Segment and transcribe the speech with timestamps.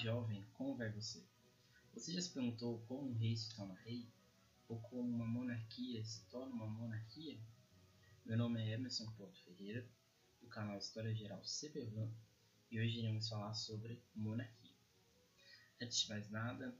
[0.00, 1.22] jovem, como vai você?
[1.92, 4.08] Você já se perguntou como um rei se torna rei?
[4.66, 7.38] Ou como uma monarquia se torna uma monarquia?
[8.24, 9.86] Meu nome é Emerson Porto Ferreira,
[10.40, 12.10] do canal História Geral CPVAN,
[12.70, 14.74] e hoje iremos falar sobre monarquia.
[15.82, 16.74] Antes de mais nada,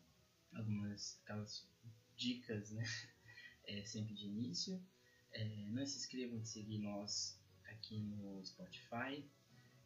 [0.55, 1.69] algumas aquelas
[2.17, 2.85] dicas, né?
[3.65, 4.83] É, sempre de início.
[5.31, 9.25] É, não se inscrevam de seguir nós aqui no Spotify,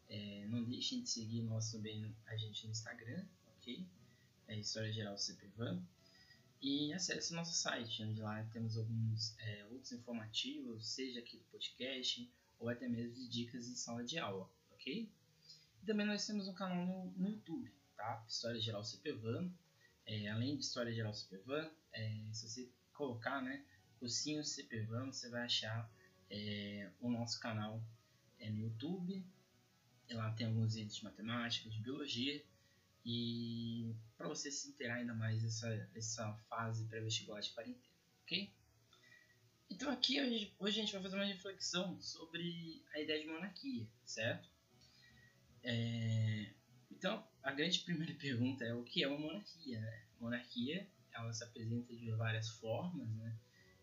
[0.09, 3.25] é, não deixem de seguir nós também, a gente no Instagram,
[3.57, 3.85] ok?
[4.47, 5.81] É História Geral CPVAN.
[6.61, 12.31] E acesse nosso site, onde lá temos alguns é, outros informativos, seja aqui do podcast
[12.59, 15.09] ou até mesmo de dicas em sala de aula, ok?
[15.81, 18.23] E também nós temos um canal no, no YouTube, tá?
[18.27, 19.51] História Geral CPVAN.
[20.05, 23.63] É, além de História Geral CPVAN, é, se você colocar, né,
[23.99, 25.91] cursinho CPVAN, você vai achar
[26.29, 27.81] é, o nosso canal
[28.39, 29.25] é, no YouTube
[30.11, 32.43] Lá tem alguns vídeos de matemática, de biologia.
[33.05, 38.51] E para você se inteirar ainda mais essa, essa fase pré-vestibular de quarentena, ok?
[39.69, 43.87] Então aqui hoje, hoje a gente vai fazer uma reflexão sobre a ideia de monarquia,
[44.03, 44.49] certo?
[45.63, 46.51] É,
[46.91, 49.79] então a grande primeira pergunta é o que é uma monarquia?
[49.79, 50.05] Né?
[50.19, 53.37] Monarquia ela se apresenta de várias formas, né?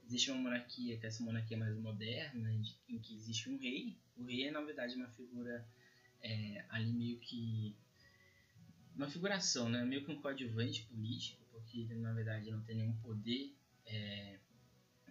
[0.05, 2.53] Existe uma monarquia que é essa monarquia mais moderna,
[2.89, 3.97] em que existe um rei.
[4.17, 5.67] O rei é na verdade uma figura
[6.23, 7.75] é, ali meio que
[8.95, 9.85] uma figuração, né?
[9.85, 13.53] meio que um coadjuvante político, porque ele na verdade não tem nenhum poder
[13.87, 14.39] é,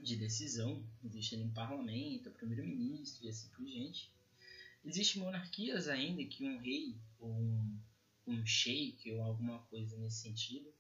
[0.02, 4.10] de decisão, existe ali um parlamento, o primeiro-ministro e assim por diante.
[4.84, 7.80] Existem monarquias ainda que um rei ou um,
[8.28, 10.72] um sheik ou alguma coisa nesse sentido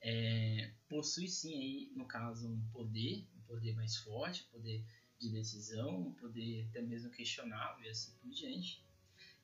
[0.00, 4.84] é, possui sim aí, no caso, um poder, um poder mais forte, poder
[5.18, 8.80] de decisão, um poder até mesmo questionável e assim por diante.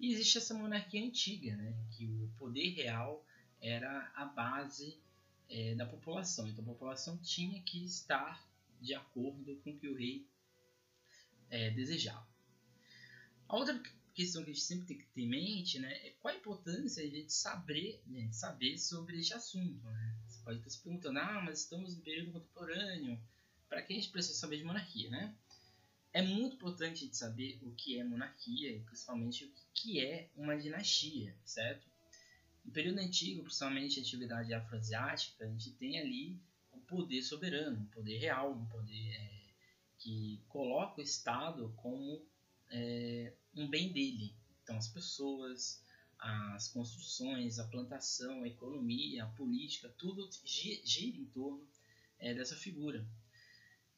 [0.03, 3.25] E existe essa monarquia antiga, né, que o poder real
[3.61, 5.01] era a base
[5.49, 6.49] é, da população.
[6.49, 8.45] Então a população tinha que estar
[8.81, 10.27] de acordo com o que o rei
[11.49, 12.27] é, desejava.
[13.49, 13.81] A outra
[14.13, 17.09] questão que a gente sempre tem que ter em mente né, é qual a importância
[17.09, 19.87] de saber, né, saber sobre este assunto.
[19.87, 20.17] Né?
[20.27, 23.23] Você pode estar se perguntando, ah, mas estamos no período contemporâneo,
[23.69, 25.09] para que a gente precisa saber de monarquia?
[25.11, 25.33] Né?
[26.13, 30.57] É muito importante de saber o que é monarquia e principalmente o que é uma
[30.57, 31.89] dinastia, certo?
[32.65, 36.39] No período antigo, principalmente a atividade afroasiática, a gente tem ali
[36.73, 39.43] um poder soberano, um poder real, um poder é,
[39.99, 42.23] que coloca o Estado como
[42.71, 44.35] é, um bem dele.
[44.63, 45.83] Então, as pessoas,
[46.19, 51.67] as construções, a plantação, a economia, a política, tudo gira em torno
[52.19, 53.07] é, dessa figura.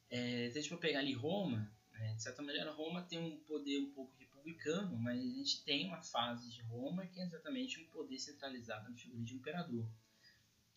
[0.09, 1.71] É, se a gente for pegar ali Roma,
[2.15, 6.01] de certa maneira, Roma tem um poder um pouco republicano, mas a gente tem uma
[6.01, 9.87] fase de Roma que é exatamente um poder centralizado na figura de um imperador.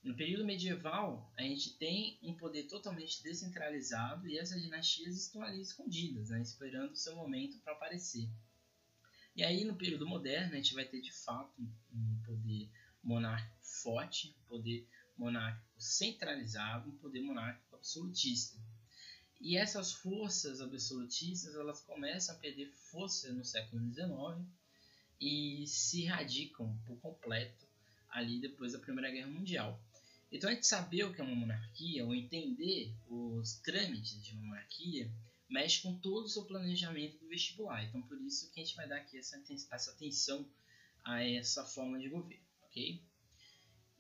[0.03, 5.61] No período medieval, a gente tem um poder totalmente descentralizado e essas dinastias estão ali
[5.61, 8.29] escondidas, né, esperando o seu momento para aparecer.
[9.35, 11.61] E aí, no período moderno, a gente vai ter de fato
[11.93, 12.71] um poder
[13.03, 18.57] monárquico forte, um poder monárquico centralizado, um poder monárquico absolutista.
[19.41, 24.47] E essas forças absolutistas elas começam a perder força no século XIX
[25.21, 27.67] e se radicam por completo
[28.09, 29.81] ali depois da Primeira Guerra Mundial.
[30.31, 34.43] Então a gente saber o que é uma monarquia ou entender os trâmites de uma
[34.43, 35.11] monarquia
[35.49, 37.85] mexe com todo o seu planejamento do vestibular.
[37.85, 40.47] Então por isso que a gente vai dar aqui essa, essa atenção
[41.05, 43.03] a essa forma de governo, ok?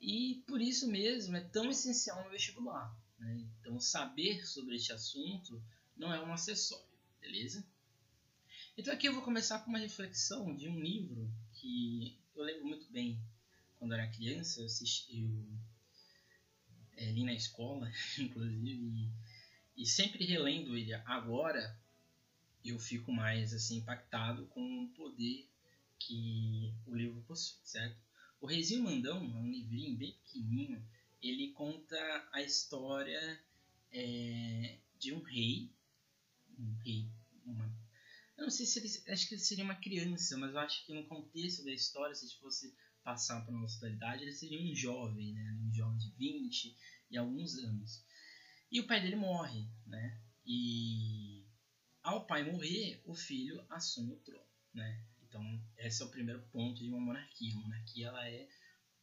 [0.00, 2.94] E por isso mesmo é tão essencial no vestibular.
[3.18, 3.46] Né?
[3.60, 5.62] Então, saber sobre este assunto
[5.96, 6.86] não é um acessório,
[7.20, 7.66] beleza?
[8.76, 12.90] Então, aqui eu vou começar com uma reflexão de um livro que eu lembro muito
[12.92, 13.20] bem
[13.76, 14.60] quando eu era criança.
[14.60, 15.58] Eu, assisti, eu
[16.96, 19.10] é, li na escola, inclusive,
[19.76, 21.76] e, e sempre relendo ele agora,
[22.64, 25.48] eu fico mais assim impactado com o poder
[25.98, 27.98] que o livro possui, certo?
[28.40, 30.84] O Reizinho Mandão é um livrinho bem pequenininho
[31.22, 33.40] ele conta a história
[33.92, 35.70] é, de um rei,
[36.58, 37.08] um rei,
[37.44, 37.66] uma,
[38.38, 40.94] eu não sei se ele, acho que ele seria uma criança, mas eu acho que
[40.94, 42.72] no contexto da história, se a gente fosse
[43.02, 46.76] passar para nossa atualidade, ele seria um jovem, né, um jovem de 20
[47.10, 48.04] e alguns anos.
[48.70, 50.20] E o pai dele morre, né?
[50.46, 51.44] E
[52.02, 55.04] ao pai morrer, o filho assume o trono, né?
[55.22, 55.42] Então,
[55.76, 57.54] esse é o primeiro ponto de uma monarquia.
[57.54, 58.48] A monarquia ela é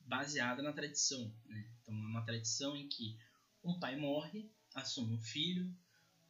[0.06, 1.34] baseada na tradição.
[1.46, 1.68] Né?
[1.82, 3.18] Então, é uma tradição em que
[3.64, 5.74] um pai morre, assume um filho,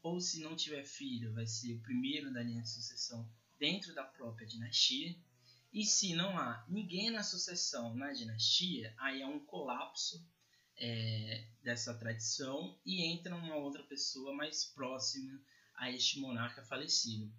[0.01, 3.30] ou se não tiver filho, vai ser o primeiro da linha de sucessão
[3.60, 5.16] dentro da própria dinastia.
[5.74, 10.25] E se não há ninguém na sucessão na dinastia, aí é um colapso
[10.78, 15.42] é, dessa tradição e entra uma outra pessoa mais próxima
[15.75, 17.33] a este monarca falecido.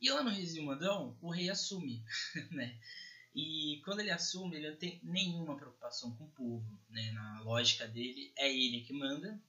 [0.00, 2.04] E lá no Reis Mandão, o rei assume,
[2.50, 2.78] né?
[3.34, 7.12] E quando ele assume, ele não tem nenhuma preocupação com o povo, né?
[7.12, 9.40] Na lógica dele, é ele que manda.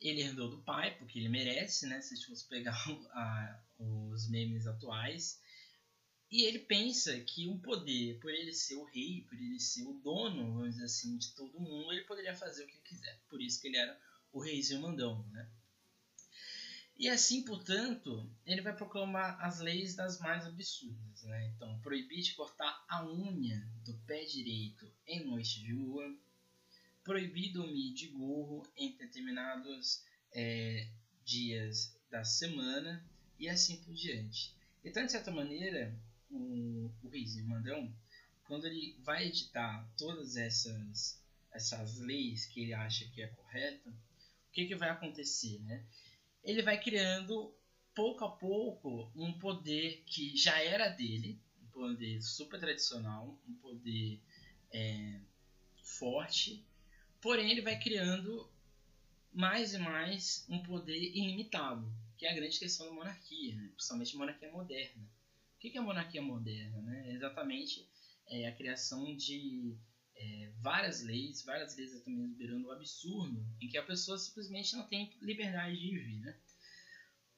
[0.00, 2.00] Ele herdou do pai, porque ele merece, né?
[2.00, 2.74] Se a gente fosse pegar
[3.14, 5.40] a, os memes atuais.
[6.30, 10.00] E ele pensa que um poder, por ele ser o rei, por ele ser o
[10.00, 13.22] dono, vamos dizer assim, de todo mundo, ele poderia fazer o que quiser.
[13.28, 13.96] Por isso que ele era
[14.32, 15.48] o reizinho mandão, né?
[16.96, 21.22] E assim, portanto, ele vai proclamar as leis das mais absurdas.
[21.24, 21.52] Né?
[21.54, 26.16] Então, proibir de cortar a unha do pé direito em noite de lua,
[27.02, 30.88] proibir dormir de gorro em determinados é,
[31.24, 33.04] dias da semana
[33.38, 34.54] e assim por diante.
[34.84, 35.94] Então, de certa maneira,
[36.30, 37.92] o, o reizinho Mandão,
[38.44, 41.20] quando ele vai editar todas essas,
[41.52, 45.58] essas leis que ele acha que é correto, o que, que vai acontecer?
[45.62, 45.84] Né?
[46.44, 47.54] Ele vai criando
[47.94, 54.20] pouco a pouco um poder que já era dele, um poder super tradicional, um poder
[54.72, 55.20] é,
[55.82, 56.64] forte,
[57.20, 58.50] porém ele vai criando
[59.32, 63.70] mais e mais um poder ilimitado, que é a grande questão da monarquia, né?
[63.74, 65.02] principalmente monarquia moderna.
[65.56, 66.82] O que é a monarquia moderna?
[66.82, 67.10] Né?
[67.10, 67.88] É exatamente
[68.26, 69.76] é, a criação de
[70.16, 74.86] é, várias leis, várias leis mesmo beirando o absurdo, em que a pessoa simplesmente não
[74.86, 76.20] tem liberdade de viver.
[76.20, 76.38] Né?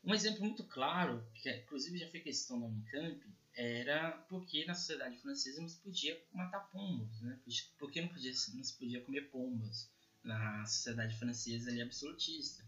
[0.05, 3.21] Um exemplo muito claro, que inclusive já foi questão da Unicamp,
[3.55, 7.41] era porque na sociedade francesa não se podia matar pombos, né?
[7.79, 9.91] porque não, podia, não se podia comer pombas
[10.23, 12.65] na sociedade francesa ali absolutista.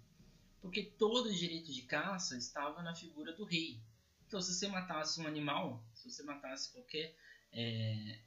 [0.60, 3.80] Porque todo o direito de caça estava na figura do rei.
[4.26, 7.14] Então, se você matasse um animal, se você matasse qualquer
[7.52, 8.18] é,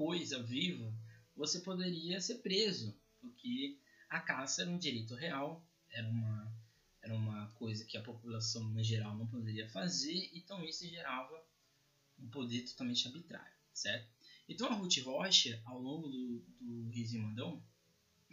[0.00, 0.90] coisa viva,
[1.36, 6.50] você poderia ser preso, porque a caça era um direito real, era uma,
[7.02, 11.44] era uma coisa que a população no geral não poderia fazer, então isso gerava
[12.18, 14.08] um poder totalmente arbitrário, certo?
[14.48, 17.62] Então a Ruth Rocha, ao longo do, do Riso Mandão,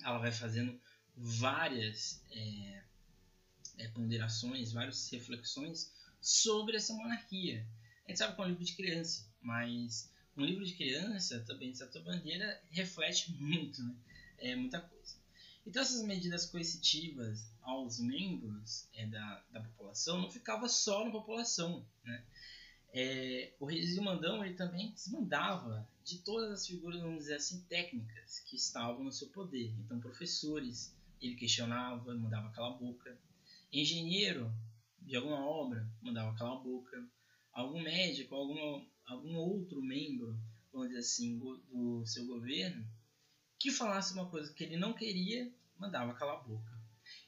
[0.02, 0.80] ela vai fazendo
[1.18, 2.84] várias é,
[3.80, 7.68] é, ponderações, várias reflexões sobre essa monarquia.
[8.06, 11.72] A gente sabe que é um livro de criança, mas um livro de criança, também
[11.72, 13.96] de certa maneira, reflete muito, né?
[14.38, 15.16] É muita coisa.
[15.66, 21.86] Então essas medidas coercitivas aos membros é, da, da população não ficava só na população,
[22.04, 22.24] né?
[22.94, 28.40] É, o rei Mandão ele também desmandava de todas as figuras, vamos dizer assim, técnicas
[28.40, 29.74] que estavam no seu poder.
[29.80, 33.20] Então, professores, ele questionava, mandava calar a boca.
[33.72, 34.52] Engenheiro
[35.02, 37.06] de alguma obra, mandava calar a boca.
[37.52, 40.38] Algum médico, alguma algum outro membro,
[40.72, 42.86] vamos dizer assim, do seu governo,
[43.58, 46.78] que falasse uma coisa que ele não queria, mandava calar a boca.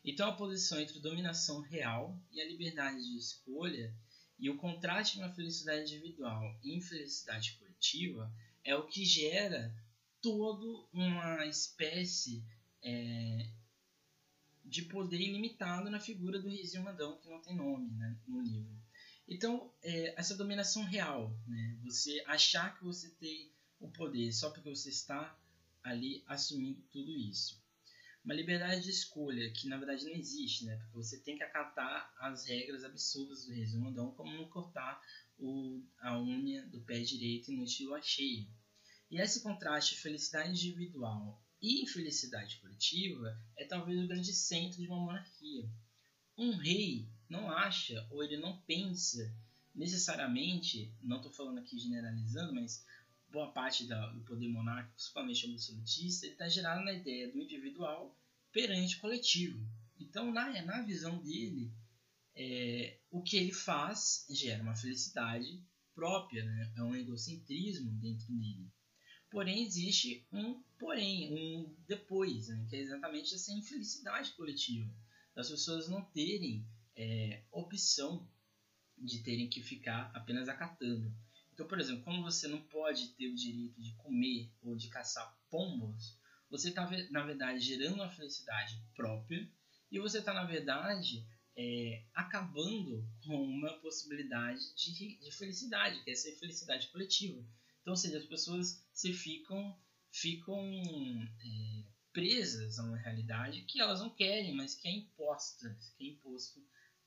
[0.04, 3.96] Então a posição entre dominação real e a liberdade de escolha
[4.38, 8.32] e o contraste entre a felicidade individual e infelicidade coletiva
[8.64, 9.74] é o que gera
[10.22, 12.44] toda uma espécie
[12.84, 13.50] é,
[14.64, 18.79] de poder ilimitado na figura do Rizinho Mandão, que não tem nome né, no livro.
[19.32, 21.78] Então, é, essa dominação real, né?
[21.84, 25.40] você achar que você tem o poder só porque você está
[25.84, 27.64] ali assumindo tudo isso.
[28.26, 30.76] Uma liberdade de escolha que na verdade não existe, né?
[30.78, 35.00] porque você tem que acatar as regras absurdas do resumandão, como não cortar
[35.38, 38.48] o, a unha do pé direito no estilo cheia.
[39.12, 44.88] E esse contraste de felicidade individual e infelicidade coletiva é talvez o grande centro de
[44.88, 45.70] uma monarquia.
[46.36, 49.32] Um rei não acha ou ele não pensa
[49.74, 52.84] necessariamente, não estou falando aqui generalizando, mas
[53.32, 58.18] boa parte do poder monárquico, principalmente absolutista, ele está gerado na ideia do individual
[58.52, 59.64] perante o coletivo.
[60.00, 61.72] Então, na, na visão dele,
[62.36, 66.74] é, o que ele faz gera uma felicidade própria, né?
[66.78, 68.72] é um egocentrismo dentro dele.
[69.30, 72.66] Porém, existe um porém, um depois, né?
[72.70, 74.90] que é exatamente essa infelicidade coletiva.
[75.36, 76.66] Das pessoas não terem
[77.00, 78.30] é, opção
[78.98, 81.16] de terem que ficar apenas acatando.
[81.54, 85.34] Então, por exemplo, como você não pode ter o direito de comer ou de caçar
[85.50, 89.50] pombos, você está, na verdade, gerando uma felicidade própria
[89.90, 91.26] e você está, na verdade,
[91.56, 97.40] é, acabando com uma possibilidade de, de, felicidade, que é essa felicidade coletiva.
[97.82, 99.80] Então, ou seja, as pessoas se ficam,
[100.12, 106.04] ficam é, presas a uma realidade que elas não querem, mas que é imposta, que
[106.04, 106.60] é imposto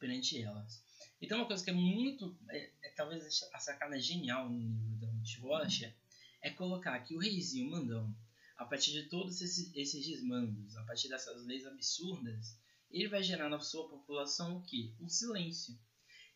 [0.02, 0.84] perante elas.
[1.20, 3.22] Então, uma coisa que é muito, é, é talvez
[3.54, 5.94] a sacada genial no livro da Ruth
[6.42, 8.12] é colocar que o reizinho mandão,
[8.58, 12.58] a partir de todos esses, esses desmandos, a partir dessas leis absurdas,
[12.90, 14.92] ele vai gerar na sua população o que?
[14.98, 15.78] O silêncio.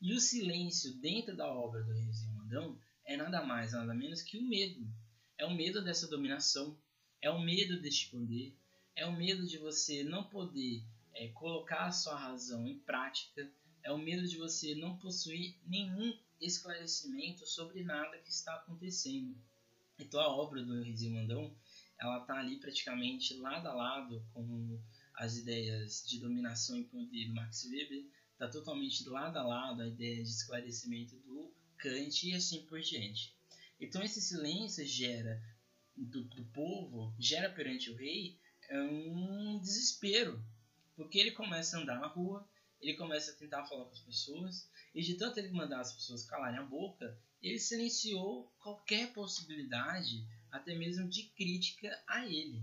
[0.01, 4.39] E o silêncio dentro da obra do reizinho mandão é nada mais, nada menos que
[4.39, 4.87] o medo.
[5.37, 6.79] É o medo dessa dominação,
[7.21, 8.57] é o medo deste poder,
[8.95, 10.85] é o medo de você não poder
[11.17, 13.51] é, colocar a sua razão em prática,
[13.83, 19.37] é o medo de você não possuir nenhum esclarecimento sobre nada que está acontecendo.
[19.99, 21.57] Então a obra do Rizio Mandão,
[21.99, 24.79] ela está ali praticamente lado a lado com
[25.15, 29.89] as ideias de dominação e poder do Max Weber, está totalmente lado a lado a
[29.89, 33.35] ideia de esclarecimento do Kant e assim por diante.
[33.81, 35.43] Então esse silêncio gera
[35.97, 40.45] do, do povo, gera perante o rei é um desespero,
[40.97, 42.49] porque ele começa a andar na rua,
[42.81, 46.25] ele começa a tentar falar com as pessoas, e de tanto ele mandar as pessoas
[46.25, 52.63] calarem a boca, ele silenciou qualquer possibilidade, até mesmo de crítica a ele.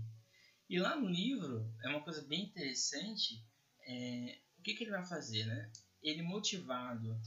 [0.68, 3.42] E lá no livro, é uma coisa bem interessante,
[3.86, 5.70] é, o que, que ele vai fazer, né?
[6.02, 7.18] Ele motivado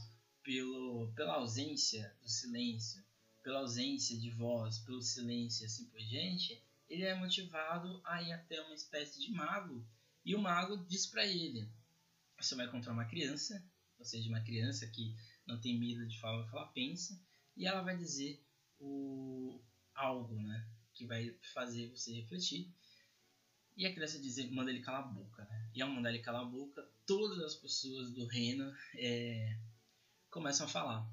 [0.42, 3.04] pelo, pela ausência do silêncio,
[3.42, 8.60] pela ausência de voz, pelo silêncio assim por diante, ele é motivado a ir até
[8.62, 9.86] uma espécie de mago.
[10.28, 11.66] E o mago diz para ele:
[12.38, 13.66] Você vai encontrar uma criança,
[13.98, 15.16] ou seja, uma criança que
[15.46, 17.18] não tem medo de falar o que ela pensa,
[17.56, 18.38] e ela vai dizer
[18.78, 19.58] o
[19.94, 22.70] algo, né, que vai fazer você refletir.
[23.74, 25.70] E a criança diz, manda ele calar a boca, né?
[25.74, 29.58] E ao mandar ele calar a boca, todas as pessoas do reino é,
[30.28, 31.10] começam a falar.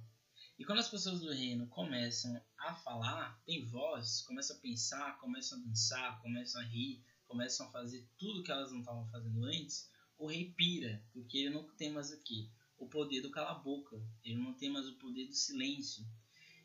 [0.60, 5.58] E quando as pessoas do reino começam a falar, tem voz, começam a pensar, começam
[5.58, 9.89] a dançar, começam a rir, começam a fazer tudo que elas não estavam fazendo antes,
[10.17, 12.50] o rei pira, porque ele não tem mais o quê?
[12.77, 16.05] O poder do cala-boca, ele não tem mais o poder do silêncio.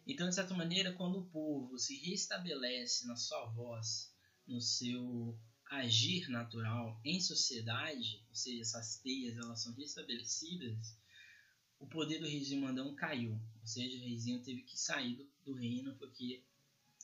[0.07, 4.13] Então, de certa maneira, quando o povo se restabelece na sua voz,
[4.47, 5.39] no seu
[5.71, 10.99] agir natural em sociedade, ou seja, essas teias elas são restabelecidas,
[11.79, 13.33] o poder do reizinho mandão caiu.
[13.61, 16.43] Ou seja, o reizinho teve que sair do, do reino porque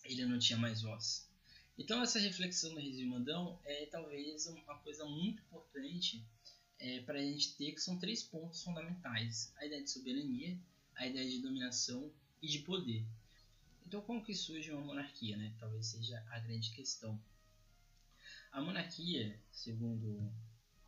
[0.05, 1.31] ele não tinha mais voz.
[1.79, 6.25] Então essa reflexão do reizinho mandão é talvez uma coisa muito importante
[6.79, 9.53] é, para a gente ter, que são três pontos fundamentais.
[9.57, 10.59] A ideia de soberania,
[10.95, 13.05] a ideia de dominação e de poder.
[13.87, 15.37] Então como que surge uma monarquia?
[15.37, 15.55] Né?
[15.59, 17.21] Talvez seja a grande questão.
[18.51, 20.33] A monarquia, segundo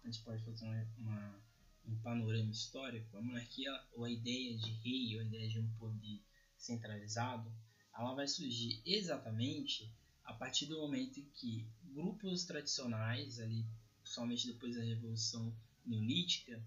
[0.03, 0.65] a gente pode fazer
[0.97, 1.49] uma
[1.89, 5.69] um panorama histórico, a monarquia ou a ideia de rei ou a ideia de um
[5.79, 6.21] poder
[6.57, 7.51] centralizado,
[7.97, 9.91] ela vai surgir exatamente
[10.29, 13.65] a partir do momento que grupos tradicionais, ali,
[14.05, 15.57] somente depois da Revolução
[15.87, 16.63] Neolítica,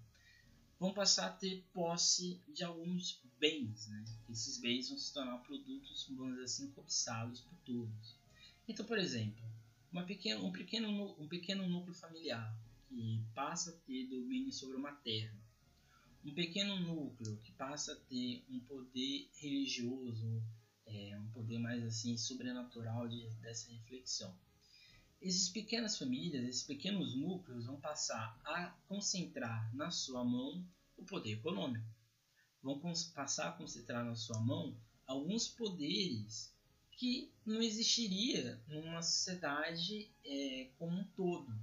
[0.79, 3.87] vão passar a ter posse de alguns bens.
[3.87, 4.03] Né?
[4.31, 8.15] Esses bens vão se tornar produtos, vamos dizer assim, cobiçados por todos.
[8.67, 9.45] Então, por exemplo,
[9.91, 12.57] uma pequena, um, pequeno, um pequeno núcleo familiar
[12.89, 15.37] que passa a ter domínio sobre uma terra.
[16.25, 20.41] Um pequeno núcleo que passa a ter um poder religioso,
[20.93, 24.35] é, um poder mais assim sobrenatural de, dessa reflexão.
[25.21, 30.65] Essas pequenas famílias, esses pequenos núcleos vão passar a concentrar na sua mão
[30.97, 31.85] o poder econômico.
[32.61, 32.79] Vão
[33.13, 36.53] passar a concentrar na sua mão alguns poderes
[36.91, 41.53] que não existiria numa sociedade é, como um todo.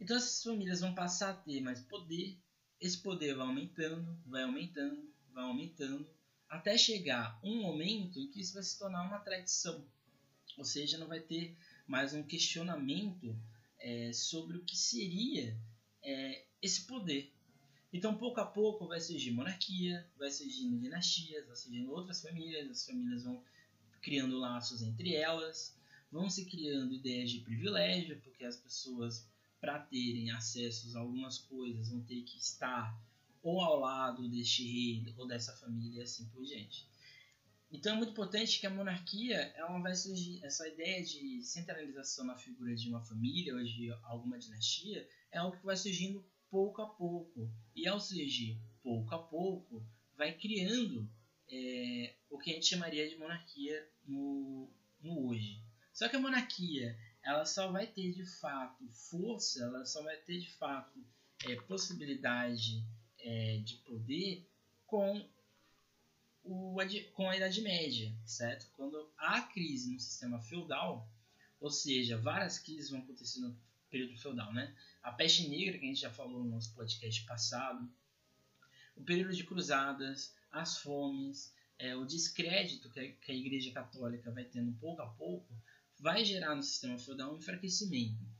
[0.00, 2.36] Então essas famílias vão passar a ter mais poder,
[2.80, 6.06] esse poder vai aumentando, vai aumentando, vai aumentando,
[6.54, 9.84] até chegar um momento em que isso vai se tornar uma tradição.
[10.56, 11.56] Ou seja, não vai ter
[11.86, 13.36] mais um questionamento
[13.78, 15.56] é, sobre o que seria
[16.02, 17.32] é, esse poder.
[17.92, 22.86] Então, pouco a pouco, vai surgir monarquia, vai surgindo dinastias, vai surgindo outras famílias, as
[22.86, 23.42] famílias vão
[24.00, 25.76] criando laços entre elas,
[26.10, 29.26] vão se criando ideias de privilégio, porque as pessoas
[29.60, 32.96] para terem acesso a algumas coisas vão ter que estar
[33.44, 36.88] ou ao lado deste rei ou dessa família e assim por diante.
[37.70, 42.36] Então é muito importante que a monarquia ela vai surgir essa ideia de centralização na
[42.36, 46.86] figura de uma família ou de alguma dinastia é algo que vai surgindo pouco a
[46.86, 49.84] pouco e ao surgir pouco a pouco
[50.16, 51.10] vai criando
[51.50, 54.72] é, o que a gente chamaria de monarquia no,
[55.02, 55.60] no hoje.
[55.92, 60.38] Só que a monarquia ela só vai ter de fato força, ela só vai ter
[60.38, 61.04] de fato
[61.46, 62.84] é, possibilidade
[63.24, 64.46] é, de poder
[64.86, 65.26] com,
[66.44, 66.76] o,
[67.14, 68.68] com a Idade Média, certo?
[68.76, 71.10] Quando há crise no sistema feudal,
[71.58, 73.58] ou seja, várias crises vão acontecer no
[73.90, 74.76] período feudal, né?
[75.02, 77.90] A peste negra, que a gente já falou no nosso podcast passado,
[78.94, 84.30] o período de cruzadas, as fomes, é, o descrédito que a, que a Igreja Católica
[84.30, 85.52] vai tendo pouco a pouco,
[85.98, 88.33] vai gerar no sistema feudal um enfraquecimento.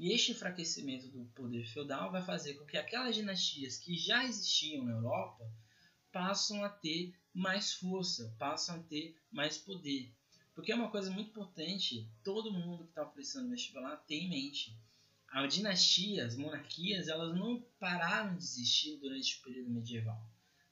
[0.00, 4.82] E este enfraquecimento do poder feudal vai fazer com que aquelas dinastias que já existiam
[4.82, 5.46] na Europa
[6.10, 10.10] passam a ter mais força, passam a ter mais poder.
[10.54, 14.74] Porque é uma coisa muito importante, todo mundo que está prestando vestibular tem em mente.
[15.28, 20.26] As dinastias, as monarquias, elas não pararam de existir durante o período medieval.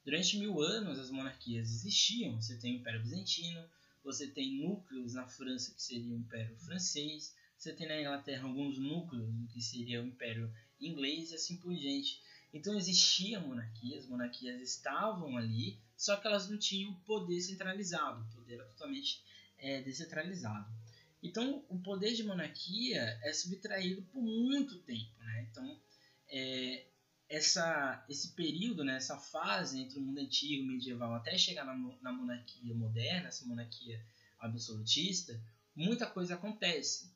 [0.07, 2.41] Durante mil anos, as monarquias existiam.
[2.41, 3.63] Você tem o Império Bizantino,
[4.03, 8.79] você tem núcleos na França que seria o Império Francês, você tem na Inglaterra alguns
[8.79, 12.23] núcleos do que seria o Império Inglês e assim por diante.
[12.55, 18.37] Então existia monarquias, as monarquias estavam ali, só que elas não tinham poder centralizado, o
[18.37, 19.23] poder era totalmente
[19.59, 20.73] é, descentralizado.
[21.21, 25.19] Então, o poder de monarquia é subtraído por muito tempo.
[25.19, 25.49] Né?
[25.51, 25.81] Então,
[26.29, 26.87] é,
[27.29, 31.75] essa, esse período, né, essa fase entre o mundo antigo e medieval até chegar na,
[32.01, 34.01] na monarquia moderna, essa monarquia
[34.39, 35.39] absolutista,
[35.75, 37.13] muita coisa acontece.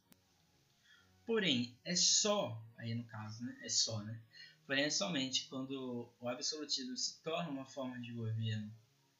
[1.24, 4.20] Porém, é só, aí no caso, né, é só, né?
[4.66, 8.72] Porém, é somente quando o absolutismo se torna uma forma de governo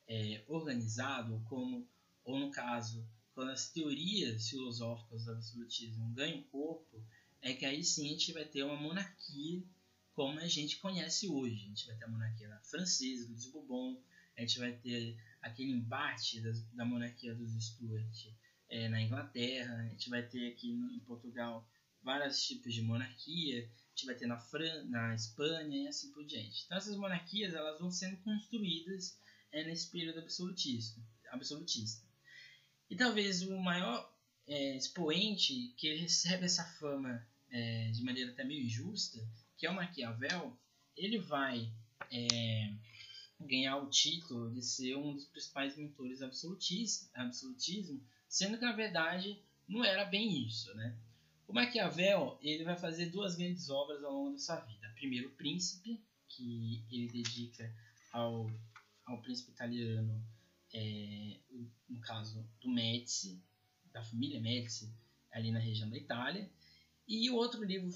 [0.08, 1.86] é, organizado, como
[2.24, 3.04] ou no caso,
[3.34, 7.02] quando as teorias filosóficas do absolutismo ganham corpo,
[7.40, 9.62] é que aí sim a gente vai ter uma monarquia
[10.14, 11.64] como a gente conhece hoje.
[11.64, 14.00] A gente vai ter a monarquia francesa, dos Bourbon,
[14.36, 16.40] a gente vai ter aquele embate
[16.72, 18.28] da monarquia dos Stuart
[18.68, 21.68] é, na Inglaterra, a gente vai ter aqui no, em Portugal
[22.02, 26.24] vários tipos de monarquia, a gente vai ter na, Fran na Espanha e assim por
[26.24, 26.64] diante.
[26.64, 29.18] Então essas monarquias elas vão sendo construídas
[29.50, 31.00] é, nesse período absolutista.
[31.30, 32.04] absolutista.
[32.90, 34.12] E talvez o maior
[34.46, 39.18] é, expoente que recebe essa fama é, de maneira até meio injusta,
[39.56, 40.56] que é o Maquiavel,
[40.96, 41.72] ele vai
[42.10, 42.74] é,
[43.40, 49.38] ganhar o título de ser um dos principais mentores do absolutismo, sendo que na verdade
[49.68, 50.96] não era bem isso, né?
[51.52, 54.90] O Maquiavel ele vai fazer duas grandes obras ao longo da sua vida.
[54.94, 57.70] Primeiro, o Príncipe, que ele dedica
[58.10, 58.50] ao,
[59.04, 60.24] ao príncipe italiano
[60.72, 61.36] é,
[61.90, 63.38] no caso do Médici,
[63.92, 64.90] da família Médici,
[65.30, 66.50] ali na região da Itália,
[67.06, 67.90] e o outro livro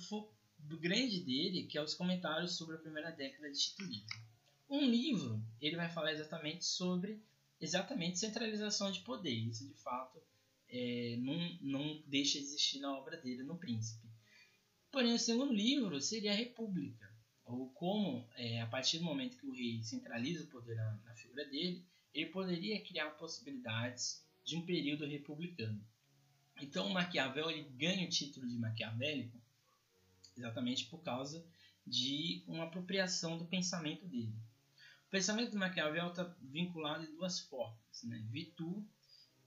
[0.79, 4.15] grande dele, que é os comentários sobre a primeira década de Tito.
[4.69, 7.23] Um livro, ele vai falar exatamente sobre
[7.59, 9.33] exatamente centralização de poder.
[9.33, 10.21] Isso, de fato,
[10.69, 14.07] é, não, não deixa de existir na obra dele, no Príncipe.
[14.91, 17.11] Porém, o segundo livro seria a República,
[17.45, 21.15] ou como, é, a partir do momento que o rei centraliza o poder na, na
[21.15, 25.85] figura dele, ele poderia criar possibilidades de um período republicano.
[26.61, 29.39] Então, Maquiavel ele ganha o título de maquiavélico
[30.37, 31.45] exatamente por causa
[31.87, 34.35] de uma apropriação do pensamento dele.
[35.07, 38.25] O pensamento de Maquiavel está vinculado em duas formas, né?
[38.31, 38.87] virtude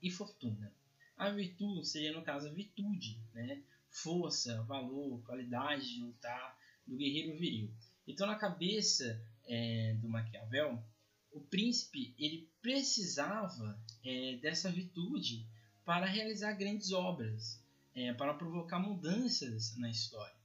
[0.02, 0.72] e fortuna.
[1.20, 3.62] A virtude seria, no caso, a virtude, né?
[3.90, 7.70] força, valor, qualidade de lutar do guerreiro viril.
[8.08, 10.82] Então, na cabeça é, do Maquiavel,
[11.30, 15.46] o príncipe ele precisava é, dessa virtude
[15.84, 17.62] para realizar grandes obras,
[17.94, 20.40] é, para provocar mudanças na história.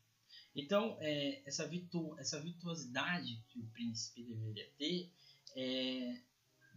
[0.53, 5.09] Então, é, essa, virtu essa virtuosidade que o príncipe deveria ter
[5.55, 6.19] é,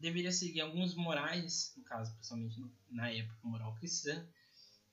[0.01, 4.27] deveria seguir alguns morais, no caso, principalmente na época moral cristã.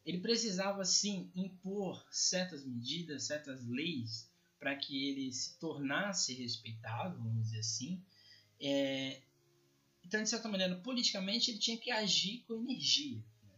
[0.05, 7.43] Ele precisava, sim, impor certas medidas, certas leis, para que ele se tornasse respeitado, vamos
[7.43, 8.03] dizer assim,
[8.59, 9.21] é,
[10.05, 13.53] então, de certa maneira, politicamente, ele tinha que agir com energia, né?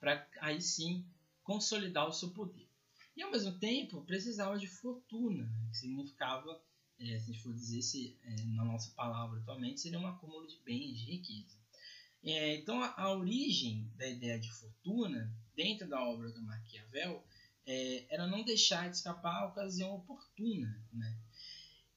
[0.00, 1.06] para aí sim
[1.42, 2.68] consolidar o seu poder.
[3.16, 5.68] E ao mesmo tempo, precisava de fortuna, né?
[5.70, 6.60] que significava,
[6.98, 10.46] é, se a gente for dizer se, é, na nossa palavra atualmente, seria um acúmulo
[10.46, 11.58] de bens, de riqueza.
[12.22, 17.24] É, então, a, a, origem da ideia de fortuna, dentro da obra do Maquiavel,
[17.66, 21.18] é, era não deixar de escapar a ocasião oportuna, né?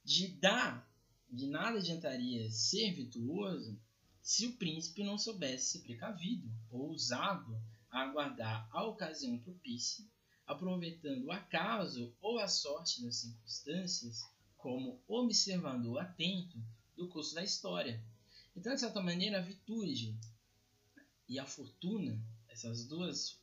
[0.04, 0.88] de dar
[1.30, 3.78] de nada adiantaria ser virtuoso
[4.22, 10.04] se o príncipe não soubesse ser precavido, ousado a aguardar a ocasião propícia,
[10.46, 14.20] aproveitando o acaso ou a sorte das circunstâncias
[14.58, 16.58] como observador atento
[16.96, 18.02] do curso da história.
[18.56, 20.18] Então, de certa maneira, a virtude
[21.28, 23.38] e a fortuna, essas duas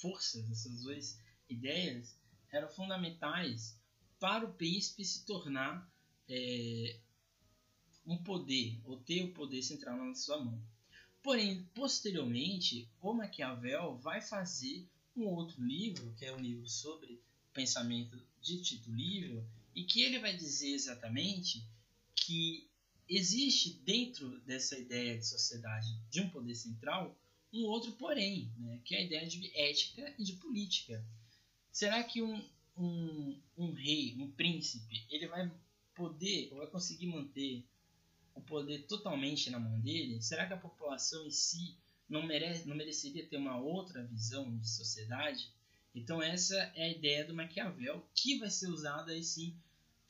[0.00, 2.16] forças, essas duas ideias,
[2.50, 3.78] eram fundamentais
[4.18, 5.88] para o príncipe se tornar
[6.28, 6.98] é,
[8.06, 10.60] um poder, ou ter o poder central na sua mão.
[11.22, 18.20] Porém, posteriormente, o Maquiavel vai fazer um outro livro, que é um livro sobre pensamento
[18.40, 21.64] de Tito Livre, e que ele vai dizer exatamente
[22.14, 22.68] que
[23.08, 27.16] existe dentro dessa ideia de sociedade de um poder central
[27.52, 31.04] um outro porém, né, que é a ideia de ética e de política.
[31.72, 32.44] Será que um,
[32.76, 35.50] um, um rei, um príncipe, ele vai
[35.94, 37.64] poder ou vai conseguir manter
[38.34, 40.22] o poder totalmente na mão dele?
[40.22, 41.76] Será que a população em si
[42.08, 45.52] não, merece, não mereceria ter uma outra visão de sociedade?
[45.94, 49.56] Então essa é a ideia do Maquiavel, que vai ser usada aí sim,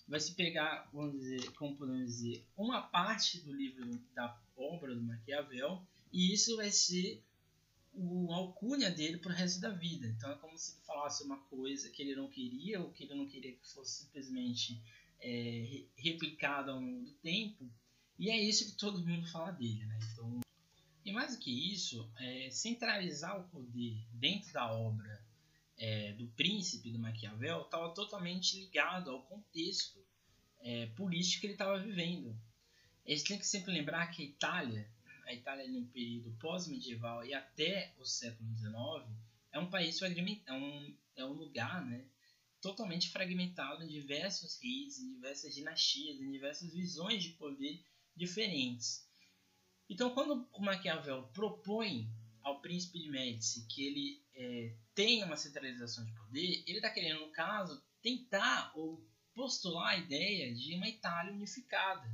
[0.06, 5.02] vai se pegar, vamos dizer, como podemos dizer, uma parte do livro da obra do
[5.02, 7.22] Maquiavel, e isso vai ser
[7.94, 10.06] o alcunha dele para o resto da vida.
[10.06, 13.14] Então é como se ele falasse uma coisa que ele não queria, ou que ele
[13.14, 14.80] não queria que fosse simplesmente
[15.20, 17.70] é, replicada ao longo do tempo,
[18.18, 19.84] e é isso que todo mundo fala dele.
[19.86, 19.98] Né?
[20.12, 20.40] Então,
[21.04, 25.09] e mais do que isso, é, centralizar o poder dentro da obra
[25.80, 29.98] é, do príncipe do Maquiavel estava totalmente ligado ao contexto
[30.60, 32.38] é, político que ele estava vivendo.
[33.06, 34.92] Eles têm que sempre lembrar que a Itália,
[35.24, 38.74] a Itália no período pós-medieval e até o século XIX,
[39.52, 42.04] é um país é um, é um lugar né,
[42.60, 47.82] totalmente fragmentado em diversos reis, em diversas dinastias, em diversas visões de poder
[48.14, 49.08] diferentes.
[49.88, 52.06] Então, quando o Maquiavel propõe
[52.42, 57.20] ao príncipe de Médici que ele é, tenha uma centralização de poder, ele está querendo,
[57.20, 62.08] no caso, tentar ou postular a ideia de uma Itália unificada.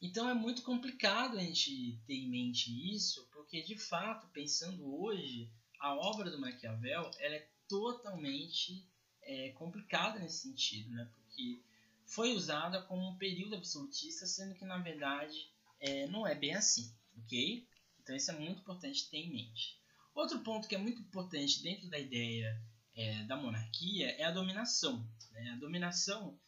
[0.00, 5.50] Então é muito complicado a gente ter em mente isso, porque de fato, pensando hoje,
[5.80, 8.86] a obra do Maquiavel ela é totalmente
[9.22, 11.08] é, complicada nesse sentido, né?
[11.14, 11.62] porque
[12.06, 16.94] foi usada como um período absolutista, sendo que na verdade é, não é bem assim,
[17.16, 17.66] ok?
[18.04, 19.80] Então isso é muito importante ter em mente.
[20.14, 22.62] Outro ponto que é muito importante dentro da ideia
[22.94, 25.10] é, da monarquia é a dominação.
[25.32, 25.50] Né?
[25.50, 26.38] A dominação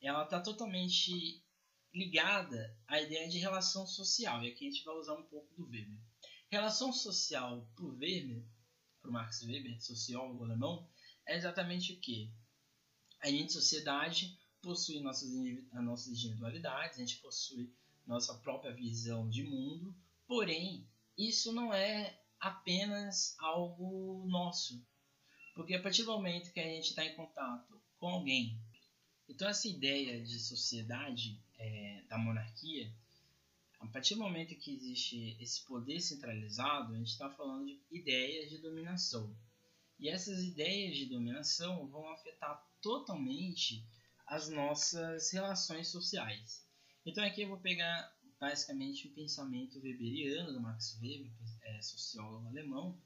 [0.00, 1.44] ela está totalmente
[1.94, 5.68] ligada à ideia de relação social, e aqui a gente vai usar um pouco do
[5.68, 6.00] Weber.
[6.50, 8.44] Relação social para o Weber,
[9.00, 10.88] para o Max Weber, sociólogo alemão,
[11.26, 12.32] é exatamente o que?
[13.20, 15.30] A gente, sociedade, possui nossas,
[15.72, 17.72] nossas individualidades, a gente possui
[18.06, 19.94] nossa própria visão de mundo,
[20.26, 24.84] porém, isso não é apenas algo nosso.
[25.54, 28.58] Porque a partir do momento que a gente está em contato com alguém,
[29.28, 32.92] então essa ideia de sociedade é, da monarquia,
[33.78, 38.48] a partir do momento que existe esse poder centralizado, a gente está falando de ideias
[38.48, 39.36] de dominação.
[39.98, 43.84] E essas ideias de dominação vão afetar totalmente
[44.26, 46.66] as nossas relações sociais.
[47.04, 51.30] Então aqui eu vou pegar basicamente o pensamento weberiano do Max Weber,
[51.62, 53.00] é, sociólogo alemão,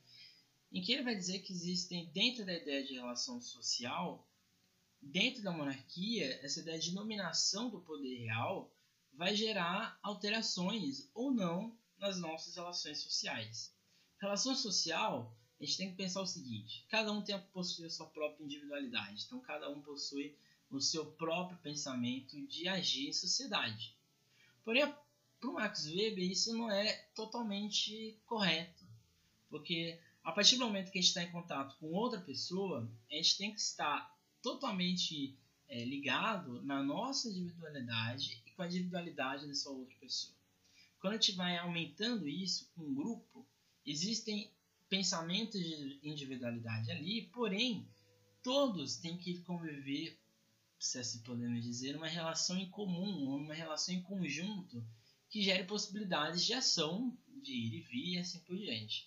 [0.72, 4.26] em que ele vai dizer que existem, dentro da ideia de relação social,
[4.98, 8.74] dentro da monarquia, essa ideia de nominação do poder real
[9.12, 13.74] vai gerar alterações ou não nas nossas relações sociais.
[14.18, 18.06] Relação social, a gente tem que pensar o seguinte: cada um tem, possui a sua
[18.06, 20.34] própria individualidade, então cada um possui
[20.70, 23.94] o seu próprio pensamento de agir em sociedade.
[24.64, 24.82] Porém,
[25.40, 28.84] para o Max Weber isso não é totalmente correto,
[29.48, 33.14] porque a partir do momento que a gente está em contato com outra pessoa, a
[33.14, 39.70] gente tem que estar totalmente é, ligado na nossa individualidade e com a individualidade dessa
[39.70, 40.34] outra pessoa.
[40.98, 43.46] Quando a gente vai aumentando isso com um grupo,
[43.84, 44.50] existem
[44.88, 47.88] pensamentos de individualidade ali, porém
[48.42, 50.18] todos têm que conviver,
[50.78, 54.84] se assim podemos dizer, uma relação em comum, uma relação em conjunto
[55.36, 59.06] que gere possibilidades de ação, de ir e vir e assim por diante.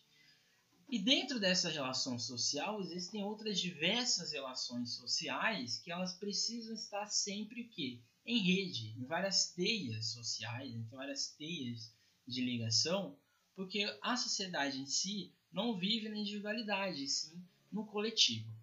[0.88, 7.64] E dentro dessa relação social existem outras diversas relações sociais que elas precisam estar sempre
[7.64, 8.00] o quê?
[8.28, 11.92] em rede, em várias teias sociais, em várias teias
[12.28, 13.18] de ligação,
[13.56, 18.54] porque a sociedade em si não vive na individualidade, sim no coletivo.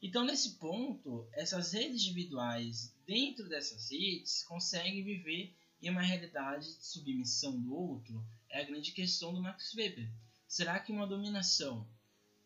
[0.00, 6.84] Então, nesse ponto, essas redes individuais dentro dessas redes conseguem viver em uma realidade de
[6.84, 10.10] submissão do outro, é a grande questão do Max Weber.
[10.46, 11.86] Será que uma dominação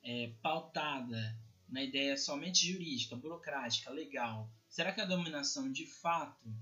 [0.03, 6.53] é, pautada na ideia somente jurídica, burocrática, legal, será que a dominação de fato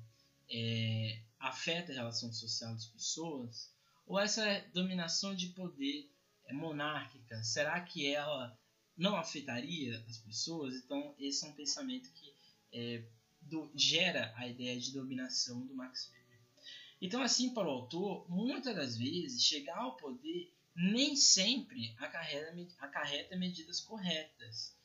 [0.49, 3.73] é, afeta a relação social das pessoas?
[4.07, 6.09] Ou essa dominação de poder
[6.45, 8.57] é, monárquica, será que ela
[8.97, 10.77] não afetaria as pessoas?
[10.77, 12.33] Então, esse é um pensamento que
[12.73, 13.03] é,
[13.41, 16.20] do, gera a ideia de dominação do Max Weber.
[17.01, 23.37] Então, assim, para o autor, muitas das vezes, chegar ao poder nem sempre acarreta, acarreta
[23.37, 24.77] medidas corretas.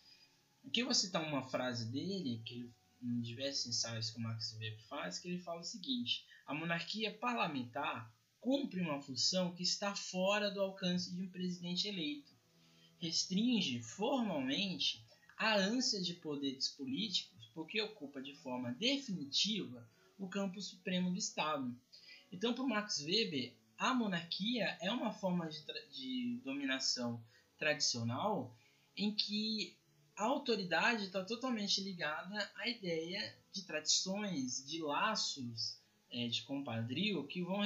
[0.65, 4.81] Aqui eu vou citar uma frase dele, que em diversos ensaios que o Max Weber
[4.87, 10.49] faz, que ele fala o seguinte: a monarquia parlamentar cumpre uma função que está fora
[10.51, 12.33] do alcance de um presidente eleito.
[12.99, 15.05] Restringe formalmente
[15.37, 21.75] a ânsia de poderes políticos, porque ocupa de forma definitiva o campo supremo do Estado.
[22.35, 27.23] Então, para Max Weber, a monarquia é uma forma de, de dominação
[27.57, 28.53] tradicional
[28.93, 29.77] em que
[30.17, 35.79] a autoridade está totalmente ligada à ideia de tradições, de laços
[36.11, 37.61] é, de compadrio que vão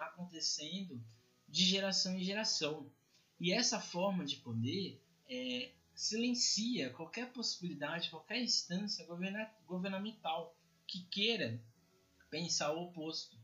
[0.00, 1.00] acontecendo
[1.48, 2.90] de geração em geração.
[3.38, 11.62] E essa forma de poder é, silencia qualquer possibilidade, qualquer instância governa governamental que queira
[12.28, 13.39] pensar o oposto.